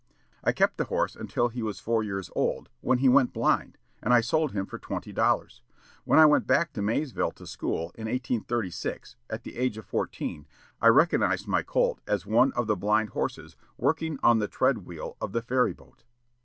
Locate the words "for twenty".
4.65-5.11